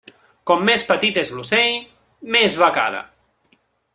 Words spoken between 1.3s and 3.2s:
l'ocell, més becada.